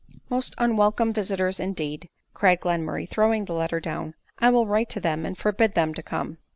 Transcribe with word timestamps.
"Most 0.31 0.55
unwelcome 0.57 1.13
visiters, 1.13 1.59
indeed!" 1.59 2.09
cried 2.33 2.59
Glenmur 2.59 2.93
ray, 2.95 3.05
throwing 3.05 3.45
the 3.45 3.53
letter 3.53 3.79
down;" 3.79 4.15
I 4.39 4.49
will 4.49 4.65
write 4.65 4.89
to 4.89 4.99
them, 4.99 5.27
and 5.27 5.37
forbid 5.37 5.75
them 5.75 5.93
to 5.93 6.01
come." 6.01 6.39